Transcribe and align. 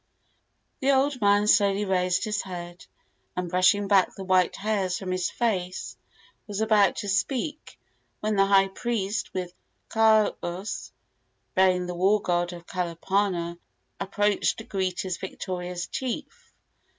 The 0.79 0.91
old 0.93 1.21
man 1.21 1.45
slowly 1.45 1.85
raised 1.85 2.23
his 2.23 2.41
head, 2.41 2.87
and, 3.35 3.51
brushing 3.51 3.87
back 3.87 4.15
the 4.15 4.23
white 4.23 4.55
hairs 4.55 4.97
from 4.97 5.11
his 5.11 5.29
face, 5.29 5.95
was 6.47 6.59
about 6.59 6.95
to 6.95 7.07
speak, 7.07 7.77
when 8.19 8.35
the 8.35 8.47
high 8.47 8.69
priest, 8.69 9.31
with 9.31 9.53
kahus 9.89 10.91
bearing 11.53 11.85
the 11.85 11.93
war 11.93 12.19
god 12.19 12.51
of 12.51 12.65
Kalapana, 12.65 13.59
approached 13.99 14.57
to 14.57 14.63
greet 14.63 15.01
his 15.01 15.17
victorious 15.17 15.85
chief. 15.85 16.51